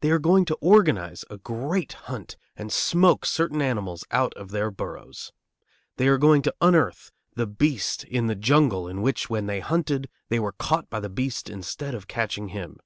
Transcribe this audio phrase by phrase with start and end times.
[0.00, 4.68] They are going to organize a great hunt, and smoke certain animals out of their
[4.72, 5.30] burrows.
[5.96, 10.08] They are going to unearth the beast in the jungle in which when they hunted
[10.28, 12.78] they were caught by the beast instead of catching him.